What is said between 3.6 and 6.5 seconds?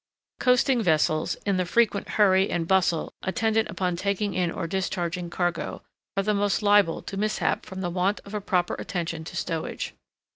upon taking in or discharging cargo, are the